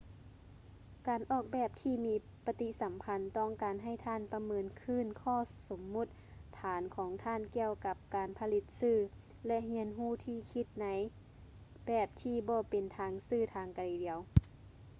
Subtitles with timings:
[1.07, 2.15] ການອອກແບບທີ່ມີ
[2.45, 6.07] ປະຕິສຳພັນ ຕ້ອງການໃຫ້ທ່ານປະເມີນຄືນຂໍ້ສົມມຸດ
[6.59, 8.95] ຖານຂອງທ່ານກ່ຽວກັບການຜະລິດສື່
[9.47, 10.87] ແລະ ຮຽນຮູ້ທີ່ຈະຄິດໃນ
[11.87, 14.17] ແບບທີ່ບໍ່ເປັນທາງຊື່ທາງດຽວ